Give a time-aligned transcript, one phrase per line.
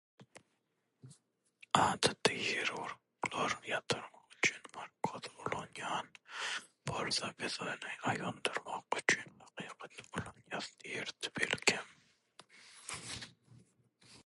[1.81, 6.09] Adaty hirurglar ýatyrmak üçin narkoz ulanýan
[6.91, 7.57] bolsa biz
[8.05, 11.93] oýandyrmak üçin hakykaty ulanýas diýerdi belkem.